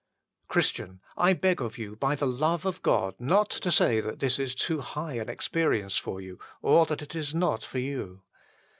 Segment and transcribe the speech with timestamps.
[0.47, 4.39] Christian, I beg of you by the love of God not to say that this
[4.39, 8.23] is too high an experience for you, or that it is not for you.